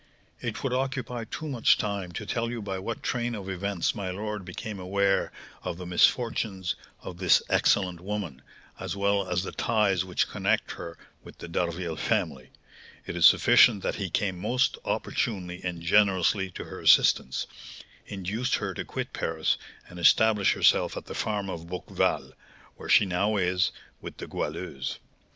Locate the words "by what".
2.63-3.03